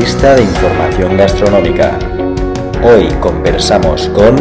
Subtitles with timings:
[0.00, 1.98] de información gastronómica.
[2.82, 4.34] Hoy conversamos con...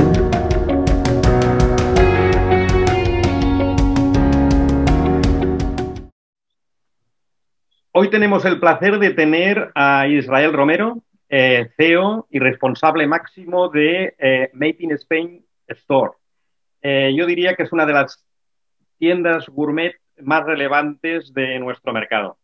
[7.91, 14.15] Hoy tenemos el placer de tener a Israel Romero, eh, CEO y responsable máximo de
[14.17, 16.13] eh, Made in Spain Store.
[16.81, 18.25] Eh, yo diría que es una de las
[18.97, 22.37] tiendas gourmet más relevantes de nuestro mercado.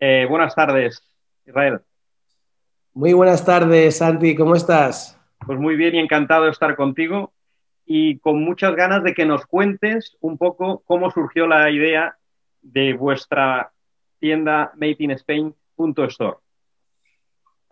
[0.00, 1.02] Eh, buenas tardes,
[1.44, 1.82] Israel.
[2.94, 5.18] Muy buenas tardes, Santi, ¿cómo estás?
[5.46, 7.32] Pues muy bien y encantado de estar contigo
[7.86, 12.18] y con muchas ganas de que nos cuentes un poco cómo surgió la idea
[12.60, 13.72] de vuestra
[14.20, 16.36] tienda Made in Spain.store.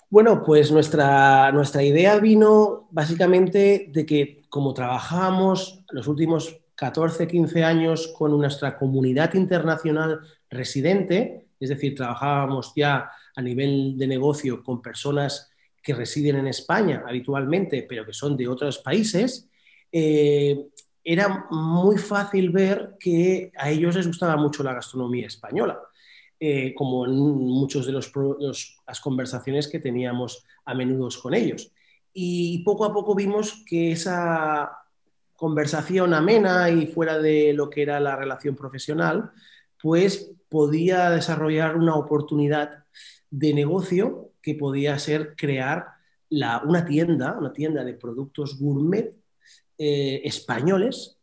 [0.09, 7.63] Bueno, pues nuestra, nuestra idea vino básicamente de que como trabajábamos los últimos 14, 15
[7.63, 14.83] años con nuestra comunidad internacional residente, es decir, trabajábamos ya a nivel de negocio con
[14.83, 15.51] personas
[15.83, 19.49] que residen en España habitualmente, pero que son de otros países,
[19.91, 20.67] eh,
[21.03, 25.81] era muy fácil ver que a ellos les gustaba mucho la gastronomía española,
[26.39, 28.13] eh, como en muchas de los,
[28.87, 31.73] las conversaciones que teníamos a menudo con ellos.
[32.13, 34.71] Y poco a poco vimos que esa
[35.37, 39.31] conversación amena y fuera de lo que era la relación profesional,
[39.81, 42.80] pues podía desarrollar una oportunidad
[43.31, 45.87] de negocio que podía ser crear
[46.31, 49.15] una tienda, una tienda de productos gourmet
[49.79, 51.19] eh, españoles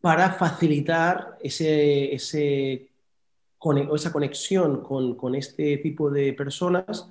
[0.00, 2.90] para facilitar ese, ese,
[3.94, 7.08] esa conexión con, con este tipo de personas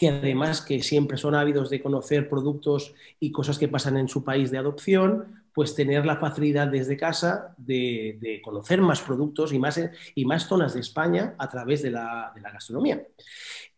[0.00, 4.24] que además que siempre son ávidos de conocer productos y cosas que pasan en su
[4.24, 9.78] país de adopción, pues tener la facilidad desde casa de, conocer más productos y más,
[10.14, 13.06] y más zonas de España a través de la, gastronomía.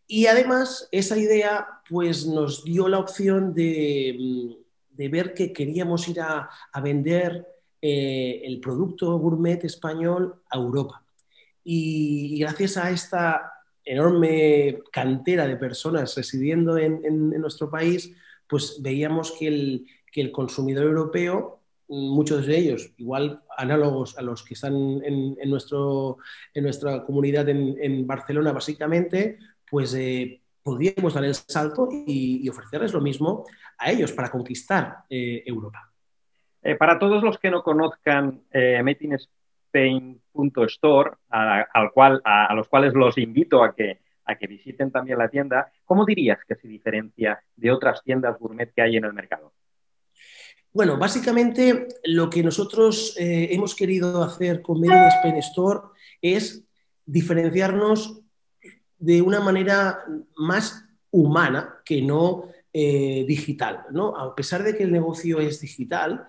[0.07, 4.55] Y además esa idea pues nos dio la opción de,
[4.95, 6.49] ver que queríamos ir a,
[6.81, 7.45] vender
[7.81, 11.03] eh, el producto gourmet español a Europa.
[11.65, 13.52] Y, gracias a esta
[13.85, 18.15] enorme cantera de personas residiendo en, nuestro país,
[18.47, 24.43] pues veíamos que el, que el consumidor europeo muchos de ellos, igual análogos a los
[24.43, 24.73] que están
[25.03, 29.37] en, en nuestra comunidad en, Barcelona, básicamente,
[29.69, 33.45] pues eh, podríamos dar el salto y, ofrecerles lo mismo
[33.77, 35.91] a ellos para conquistar eh, Europa.
[36.63, 38.77] Eh, para todos los que no conozcan eh,
[39.73, 45.29] Spain.store, al cual, a, los cuales los invito a que, a que visiten también la
[45.29, 49.51] tienda, ¿cómo dirías que se diferencia de otras tiendas gourmet que hay en el mercado?
[50.71, 55.79] Bueno, básicamente lo que nosotros eh, hemos querido hacer con Made in Spain Store
[56.21, 56.65] es
[57.05, 58.21] diferenciarnos
[58.97, 60.03] de una manera
[60.35, 63.85] más humana que no eh, digital.
[63.91, 64.17] ¿no?
[64.17, 66.27] A pesar de que el negocio es digital,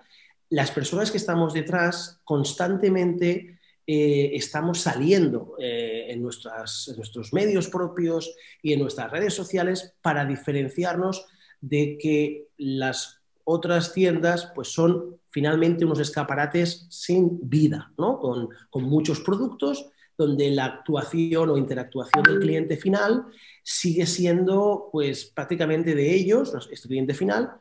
[0.49, 8.35] las personas que estamos detrás constantemente eh, estamos saliendo en, nuestras, en nuestros medios propios
[8.61, 11.25] y en nuestras redes sociales para diferenciarnos
[11.61, 18.19] de que las otras tiendas pues son finalmente unos escaparates sin vida, ¿no?
[18.19, 18.49] con,
[18.83, 23.25] muchos productos donde la actuación o interactuación del cliente final
[23.63, 27.51] sigue siendo pues prácticamente de ellos, este cliente final,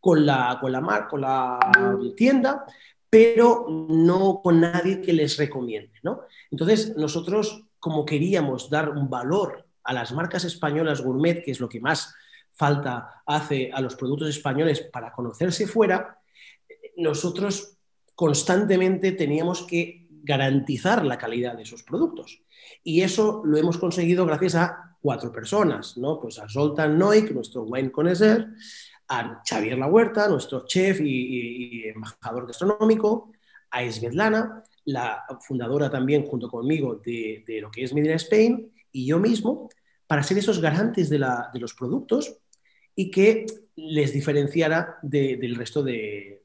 [0.00, 1.58] con la, con la, con la
[2.16, 2.64] tienda,
[3.10, 5.98] pero no con nadie que les recomiende.
[6.02, 6.22] ¿no?
[6.50, 11.68] Entonces, nosotros, como queríamos dar un valor a las marcas españolas gourmet, que es lo
[11.68, 12.14] que más
[12.52, 16.18] falta hace a los productos españoles para conocerse fuera,
[16.96, 17.78] nosotros
[18.14, 22.42] constantemente teníamos que garantizar la calidad de esos productos.
[22.82, 26.20] Y eso lo hemos conseguido gracias a cuatro personas, ¿no?
[26.20, 28.48] Pues a Zoltan Noik, nuestro wine connoisseur,
[29.08, 33.32] a Xavier La Huerta, nuestro chef y, embajador gastronómico,
[33.70, 39.18] a Svetlana, la fundadora también junto conmigo de, lo que es Medina Spain, y yo
[39.18, 39.68] mismo,
[40.06, 41.18] para ser esos garantes de,
[41.54, 42.38] los productos
[42.94, 43.46] y que
[43.76, 46.42] les diferenciara del resto de,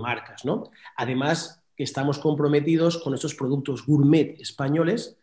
[0.00, 0.44] marcas.
[0.44, 0.70] ¿no?
[0.96, 5.16] Además, que estamos comprometidos con estos productos gourmet españoles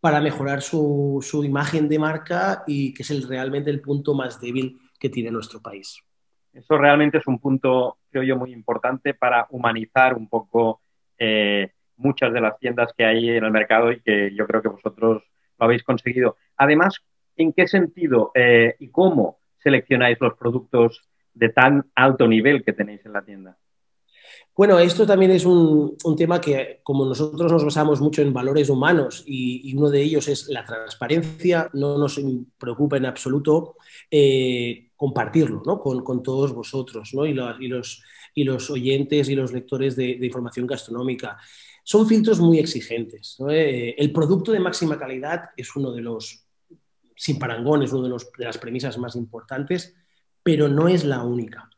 [0.00, 5.10] para mejorar su, imagen de marca y que es realmente el punto más débil que
[5.10, 6.02] tiene nuestro país.
[6.52, 10.80] Eso realmente es un punto, creo yo, muy importante para humanizar un poco
[11.18, 14.68] eh, muchas de las tiendas que hay en el mercado y que yo creo que
[14.68, 15.22] vosotros
[15.58, 16.36] lo habéis conseguido.
[16.56, 17.00] Además,
[17.36, 23.04] ¿en qué sentido eh, y cómo seleccionáis los productos de tan alto nivel que tenéis
[23.04, 23.56] en la tienda?
[24.58, 29.22] Bueno, esto también es un, tema que, como nosotros nos basamos mucho en valores humanos
[29.24, 32.20] y, uno de ellos es la transparencia, no nos
[32.58, 33.76] preocupa en absoluto
[34.10, 38.02] eh, compartirlo con, todos vosotros y, los,
[38.34, 41.38] y, los, oyentes y los lectores de, información gastronómica.
[41.84, 43.36] Son filtros muy exigentes.
[43.48, 46.48] Eh, el producto de máxima calidad es uno de los,
[47.14, 49.94] sin parangón, es una de, de las premisas más importantes,
[50.42, 51.70] pero no es la única.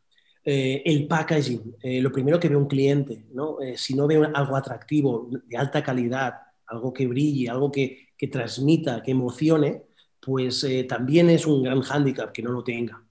[0.43, 3.61] Eh, el packaging, eh, lo primero que ve un cliente, ¿no?
[3.61, 6.35] Eh, si no ve algo atractivo, de alta calidad,
[6.67, 9.83] algo que brille, algo que, transmita, que emocione,
[10.21, 13.03] pues también es un gran hándicap que no lo tenga.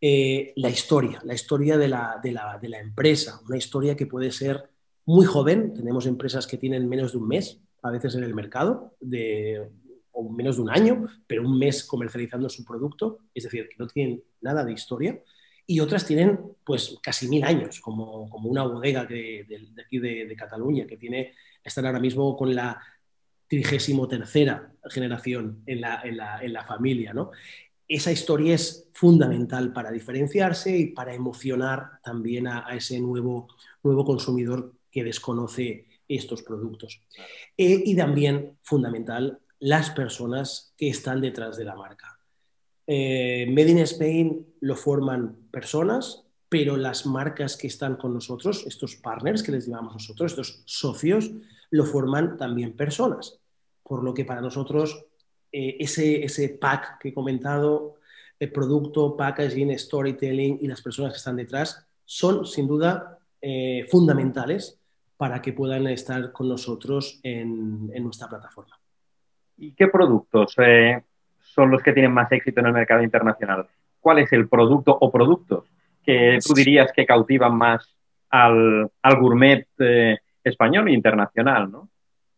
[0.00, 4.32] la historia, la historia de la, de, la, de la, empresa, una historia que puede
[4.32, 4.68] ser
[5.06, 8.96] muy joven, tenemos empresas que tienen menos de un mes, a veces en el mercado,
[9.00, 9.68] de,
[10.10, 13.86] o menos de un año, pero un mes comercializando su producto, es decir, que no
[13.86, 15.22] tienen nada de historia
[15.70, 19.46] y otras tienen pues casi mil años, como, una bodega de,
[19.84, 22.80] aquí de, Cataluña, que tiene, están ahora mismo con la
[23.46, 27.12] trigésimo tercera generación en la, familia.
[27.12, 27.32] ¿no?
[27.86, 33.48] Esa historia es fundamental para diferenciarse y para emocionar también a, ese nuevo,
[33.82, 37.02] nuevo consumidor que desconoce estos productos.
[37.58, 42.17] Eh, y también fundamental las personas que están detrás de la marca
[42.90, 48.96] eh, Made in Spain lo forman personas, pero las marcas que están con nosotros, estos
[48.96, 51.30] partners que les llamamos nosotros, estos socios,
[51.70, 53.38] lo forman también personas.
[53.82, 55.04] Por lo que para nosotros
[55.52, 57.96] eh, ese, ese pack que he comentado,
[58.40, 64.80] el producto, packaging, storytelling y las personas que están detrás son sin duda eh, fundamentales
[65.18, 68.78] para que puedan estar con nosotros en, en nuestra plataforma.
[69.58, 71.02] ¿Y qué productos eh,
[71.54, 73.66] son los que tienen más éxito en el mercado internacional.
[74.00, 75.64] ¿Cuál es el producto o productos
[76.04, 77.94] que tú dirías que cautivan más
[78.30, 81.70] al, gourmet eh, español e internacional?
[81.70, 81.88] ¿no?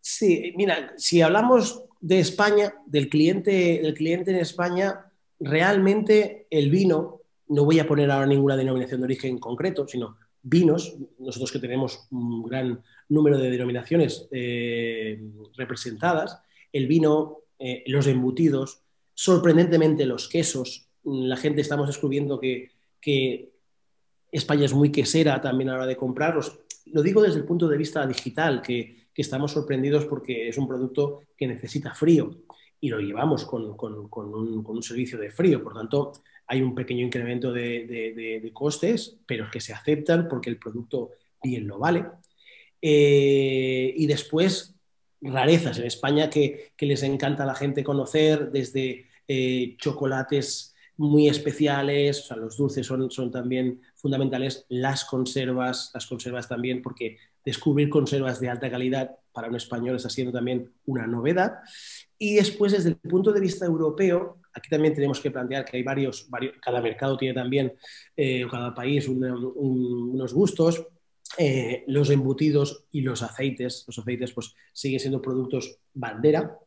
[0.01, 5.07] Sí, mira, si hablamos de España, del cliente, del cliente en España,
[5.39, 10.97] realmente el vino, no voy a poner ahora ninguna denominación de origen concreto, sino vinos,
[11.19, 15.21] nosotros que tenemos un gran número de denominaciones eh,
[15.57, 16.41] representadas,
[16.73, 18.83] el vino, eh, los embutidos,
[19.21, 20.89] sorprendentemente los quesos.
[21.05, 22.71] La gente estamos descubriendo que,
[24.33, 26.61] España es muy quesera también a la hora de comprarlos.
[26.87, 31.25] Lo digo desde el punto de vista digital, que, estamos sorprendidos porque es un producto
[31.37, 32.39] que necesita frío
[32.81, 35.63] y lo llevamos con, un, servicio de frío.
[35.63, 36.13] Por tanto,
[36.47, 41.11] hay un pequeño incremento de, costes, pero que se aceptan porque el producto
[41.43, 42.07] bien lo vale.
[42.81, 44.75] Eh, y después,
[45.21, 51.29] rarezas en España que, que, les encanta a la gente conocer, desde eh, chocolates muy
[51.29, 57.17] especiales, o sea, los dulces son, son también fundamentales, las conservas, las conservas también, porque
[57.45, 61.61] descubrir conservas de alta calidad para un español está siendo también una novedad.
[62.19, 65.85] Y después, desde el punto de vista europeo, aquí también tenemos que plantear que hay
[65.85, 67.73] varios, varios cada mercado tiene también,
[68.17, 70.85] eh, cada país, unos gustos.
[71.39, 76.59] Eh, los embutidos y los aceites, los aceites pues siguen siendo productos bandera,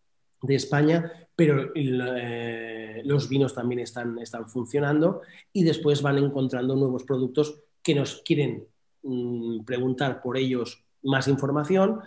[0.44, 7.06] de España, pero eh, los vinos también están, están funcionando y después van encontrando nuevos
[7.06, 8.68] productos que nos quieren
[9.02, 12.02] mm, preguntar por ellos más información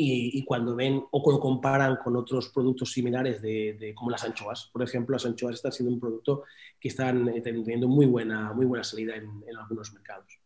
[0.00, 4.70] y, cuando ven o lo comparan con otros productos similares de, como las anchoas.
[4.72, 6.44] Por ejemplo, las anchoas están siendo un producto
[6.78, 10.38] que están eh, teniendo muy buena, muy buena salida en, en algunos mercados.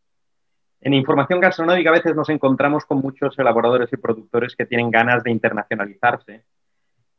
[0.81, 5.23] En información gastronómica a veces nos encontramos con muchos elaboradores y productores que tienen ganas
[5.23, 6.45] de internacionalizarse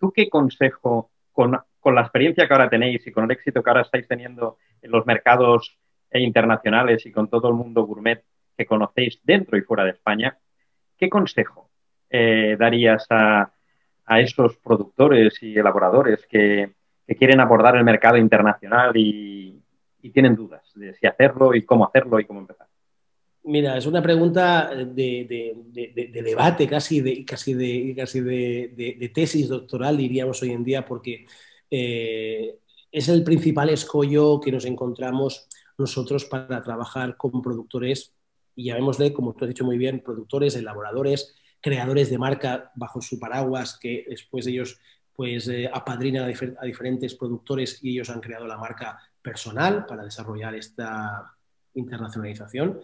[0.04, 3.84] ¿Tú qué consejo, con, la experiencia que ahora tenéis y con el éxito que ahora
[3.84, 5.80] estáis teniendo en los mercados
[6.12, 8.22] internacionales y con todo el mundo gourmet
[8.58, 10.38] que conocéis dentro y fuera de España,
[10.98, 11.70] qué consejo
[12.10, 13.50] eh, darías a,
[14.20, 16.74] esos productores y elaboradores que,
[17.18, 19.64] quieren abordar el mercado internacional y,
[20.14, 22.68] tienen dudas de si hacerlo y cómo hacerlo y cómo empezar?
[23.46, 25.54] Mira, es una pregunta de,
[26.14, 31.26] debate, casi, de, tesis doctoral, diríamos hoy en día, porque
[31.70, 32.58] eh,
[32.90, 38.14] es el principal escollo que nos encontramos nosotros para trabajar con productores,
[38.56, 43.20] y llamémosle, como tú has dicho muy bien, productores, elaboradores, creadores de marca bajo su
[43.20, 44.80] paraguas, que después ellos
[45.14, 50.56] pues eh, apadrinan a diferentes productores y ellos han creado la marca personal para desarrollar
[50.56, 51.34] esta
[51.74, 52.82] internacionalización.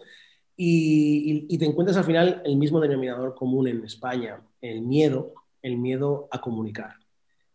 [0.62, 6.28] Y, te encuentras al final el mismo denominador común en España, el miedo, el miedo
[6.30, 6.96] a comunicar.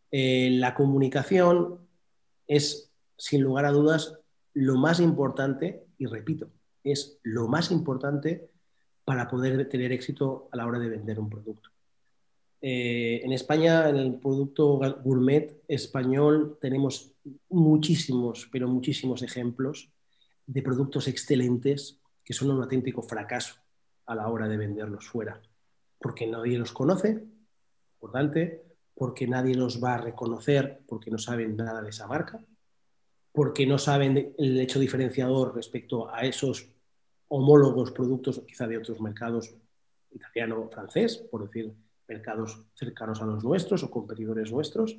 [0.09, 1.81] Eh, la comunicación
[2.47, 4.17] es, sin lugar a dudas,
[4.55, 6.49] lo más importante, y repito,
[6.83, 8.49] es lo más importante
[9.03, 11.69] para poder tener éxito a la hora de vender un producto.
[12.59, 17.11] Eh, en España, en el producto gourmet español, tenemos
[17.49, 19.91] muchísimos, pero muchísimos ejemplos
[20.47, 23.55] de productos excelentes que son un auténtico fracaso
[24.07, 25.39] a la hora de venderlos fuera,
[25.99, 27.23] porque nadie los conoce,
[27.93, 28.63] importante,
[28.95, 32.43] porque nadie los va a reconocer porque no saben nada de esa marca,
[33.31, 36.69] porque no saben el hecho diferenciador respecto a esos
[37.27, 39.53] homólogos productos quizá de otros mercados
[40.11, 41.73] italiano o francés, por decir
[42.07, 44.97] mercados cercanos a los nuestros o competidores nuestros.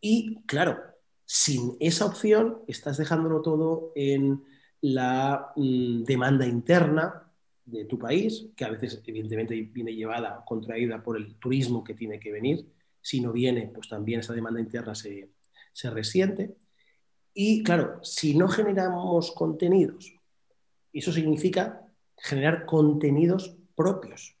[0.00, 0.78] Y claro,
[1.24, 4.44] sin esa opción estás dejándolo todo en
[4.82, 7.30] la mm, demanda interna
[7.64, 12.18] de tu país, que a veces evidentemente viene llevada, contraída por el turismo que tiene
[12.18, 12.66] que venir.
[13.00, 15.30] Si no viene, pues también esa demanda interna se,
[15.72, 16.56] se resiente.
[17.32, 20.12] Y claro, si no generamos contenidos,
[20.92, 24.36] eso significa generar contenidos propios,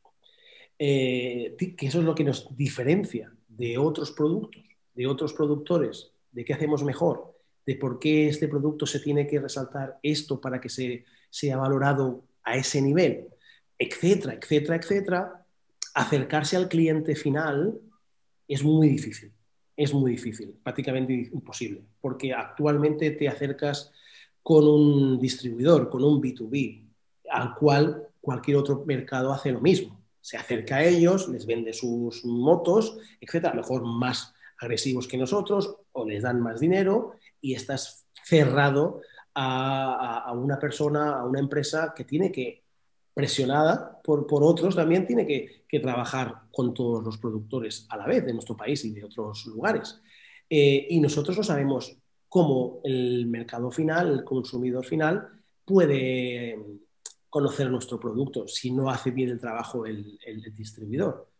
[0.78, 4.62] eh, que eso es lo que nos diferencia de otros productos,
[4.94, 9.40] de otros productores, de qué hacemos mejor, de por qué este producto se tiene que
[9.40, 13.28] resaltar esto para que se, sea valorado a ese nivel,
[13.78, 15.46] etcétera, etcétera, etcétera,
[15.94, 17.80] acercarse al cliente final
[18.48, 19.32] es muy difícil
[19.80, 23.90] es muy difícil, prácticamente imposible, porque actualmente te acercas
[24.42, 26.86] con un distribuidor, con un B2B,
[27.30, 29.98] al cual cualquier otro mercado hace lo mismo.
[30.20, 35.16] Se acerca a ellos, les vende sus motos, etcétera, a lo mejor más agresivos que
[35.16, 39.00] nosotros, o les dan más dinero y estás cerrado
[39.34, 42.64] a, una persona, a una empresa que tiene que
[43.14, 48.26] presionada por, por otros, también tiene que, trabajar con todos los productores a la vez
[48.26, 50.00] de nuestro país y de otros lugares.
[50.48, 51.96] Eh, y nosotros no sabemos
[52.28, 55.28] cómo el mercado final, el consumidor final,
[55.64, 56.58] puede
[57.28, 60.18] conocer nuestro producto si no hace bien el trabajo el
[60.56, 61.30] distribuidor.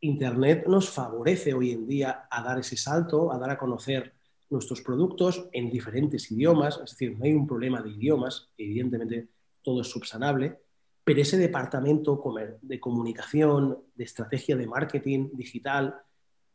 [0.00, 4.15] Internet nos favorece hoy en día a dar ese salto, a dar a conocer
[4.50, 9.28] nuestros productos en diferentes idiomas, es decir, no hay un problema de idiomas, evidentemente
[9.62, 10.58] todo es subsanable,
[11.04, 12.22] pero ese departamento
[12.62, 15.94] de comunicación, de estrategia de marketing digital,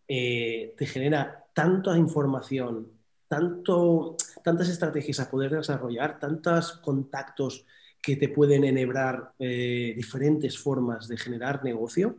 [0.08, 2.92] eh, te genera tanta información,
[3.28, 7.66] tanto, tantas estrategias a poder desarrollar, tantos contactos
[8.02, 12.18] que te pueden enhebrar eh, diferentes formas de generar negocio,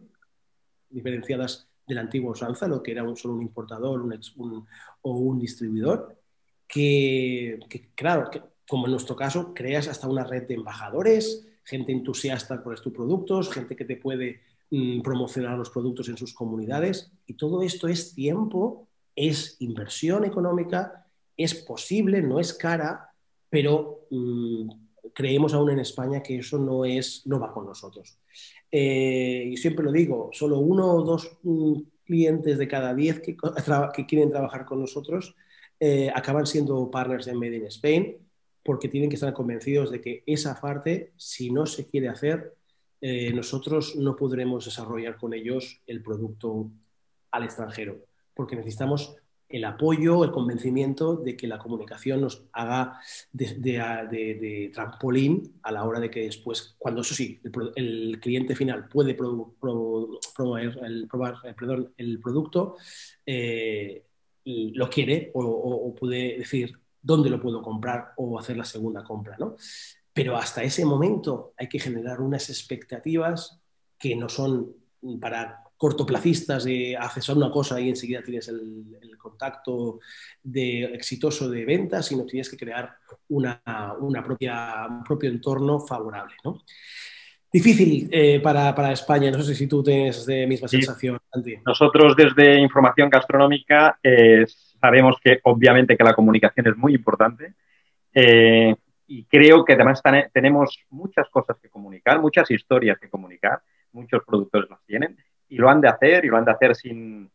[0.89, 4.03] diferenciadas del antiguo usanza, lo que era un, solo un importador
[5.03, 6.17] o un distribuidor,
[6.67, 7.59] que,
[7.95, 8.31] claro,
[8.67, 13.51] como en nuestro caso, creas hasta una red de embajadores, gente entusiasta por estos productos,
[13.51, 17.13] gente que te puede mm, promocionar los productos en sus comunidades.
[17.27, 23.11] Y todo esto es tiempo, es inversión económica, es posible, no es cara,
[23.51, 24.71] pero mm,
[25.15, 28.19] creemos aún en España que eso no, es, no va con nosotros.
[28.71, 33.37] Eh, y siempre lo digo, solo uno o dos mm, clientes de cada diez que,
[34.07, 35.35] quieren trabajar con nosotros
[35.79, 38.17] eh, acaban siendo partners de Made in Spain
[38.63, 42.55] porque tienen que estar convencidos de que esa parte, si no se quiere hacer,
[43.01, 46.71] eh, nosotros no podremos desarrollar con ellos el producto
[47.33, 49.17] al extranjero, porque necesitamos
[49.53, 52.99] el apoyo, el convencimiento de que la comunicación nos haga
[53.33, 57.41] de, trampolín a la hora de que después, cuando eso sí,
[57.77, 61.55] el, cliente final puede promover el, probar, eh,
[61.99, 62.77] el producto,
[63.27, 64.07] eh,
[64.45, 69.37] lo quiere o, o, puede decir, dónde lo puedo comprar o hacer la segunda compra,
[69.39, 69.57] ¿no?
[70.15, 73.61] Pero hasta ese momento hay que generar unas expectativas
[73.99, 74.75] que no son
[75.21, 79.99] para cortoplacistas de haces una cosa y enseguida tienes el, contacto
[80.41, 82.99] de, exitoso de venta, sino tienes que crear
[83.31, 83.61] una,
[84.25, 86.35] propia, un propio entorno favorable.
[86.45, 86.61] ¿no?
[87.53, 91.19] Difícil eh, para, España, no sé si tú tienes de misma sensación,
[91.67, 97.55] Nosotros desde Información Gastronómica es sabemos que obviamente que la comunicación es muy importante
[98.15, 98.73] eh,
[99.09, 100.01] y creo que además
[100.33, 103.63] tenemos muchas cosas que comunicar, muchas historias que comunicar,
[103.93, 105.17] muchos productores las tienen
[105.53, 107.31] y lo han de hacer y lo han de hacer sin,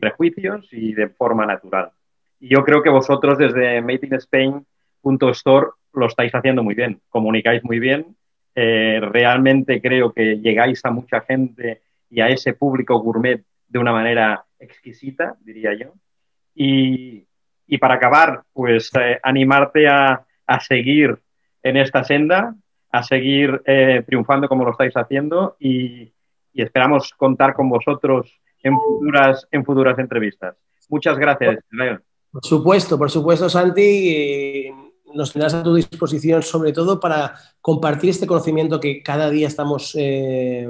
[0.00, 1.90] prejuicios y de forma natural.
[2.38, 8.16] Y yo creo que vosotros desde madeinspain.store lo estáis haciendo muy bien, comunicáis muy bien,
[8.54, 13.92] eh, realmente creo que llegáis a mucha gente y a ese público gourmet de una
[13.92, 15.92] manera exquisita, diría yo.
[16.54, 17.26] Y,
[17.78, 20.24] para acabar, pues eh, animarte a,
[20.60, 21.18] seguir
[21.62, 22.54] en esta senda,
[22.90, 26.12] a seguir eh, triunfando como lo estáis haciendo y,
[26.54, 30.56] esperamos contar con vosotros en futuras, en futuras entrevistas.
[30.88, 31.58] Muchas gracias,
[32.30, 34.68] Por supuesto, por supuesto, Santi.
[35.14, 39.96] nos tendrás a tu disposición sobre todo para compartir este conocimiento que cada día estamos
[39.98, 40.68] eh,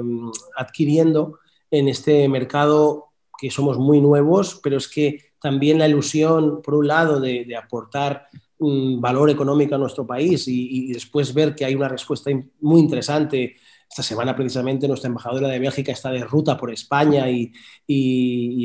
[0.57, 3.07] adquiriendo en este mercado
[3.39, 8.27] que somos muy nuevos, pero es que también la ilusión, por un lado, de, aportar
[8.59, 12.81] un valor económico a nuestro país y, y, después ver que hay una respuesta muy
[12.81, 13.55] interesante
[13.91, 17.51] esta semana precisamente nuestra embajadora de Bélgica está de ruta por España y,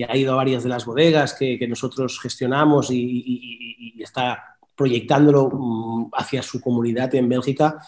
[0.09, 6.43] ha ido a varias de las bodegas que, nosotros gestionamos y, está proyectándolo mm, hacia
[6.43, 7.79] su comunidad en Bélgica.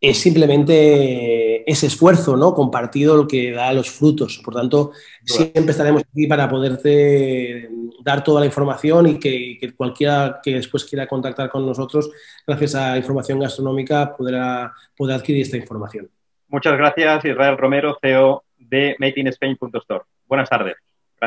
[0.00, 2.54] Es simplemente ese esfuerzo ¿no?
[2.54, 4.40] compartido lo que da los frutos.
[4.42, 4.92] Por tanto,
[5.24, 7.68] siempre estaremos aquí para poderte
[8.02, 12.10] dar toda la información y que, que, cualquiera que después quiera contactar con nosotros,
[12.46, 16.10] gracias a información gastronómica, podrá, podrá adquirir esta información.
[16.52, 20.04] Muchas gracias, Israel Romero, CEO de MadeInSpain.store.
[20.26, 20.76] Buenas tardes.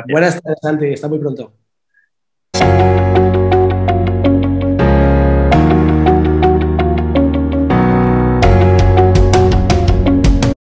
[0.08, 0.94] Buenas tardes, Santi.
[0.94, 1.51] Hasta muy pronto.